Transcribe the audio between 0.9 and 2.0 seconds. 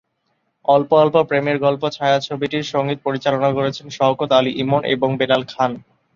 অল্প প্রেমের গল্প